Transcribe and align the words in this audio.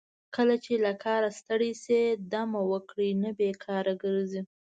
کله 0.35 0.55
چې 0.63 0.73
له 0.85 0.91
کاره 1.03 1.29
ستړي 1.39 1.71
شئ 1.83 2.03
دمه 2.31 2.61
وکړئ 2.71 3.11
نه 3.23 3.29
بیکاره 3.39 3.93
ګرځئ. 4.03 4.41